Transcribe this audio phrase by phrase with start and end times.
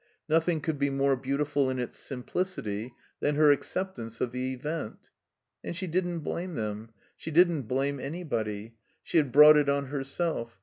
[0.27, 5.11] Nothing could be more beautiful in its simplicity than her acceptance of the event.
[5.63, 6.89] And she didn't blame them.
[7.15, 8.77] She didn't blame anybody.
[9.03, 10.57] She had brought it on herself.